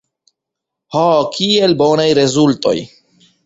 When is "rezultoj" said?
2.23-2.77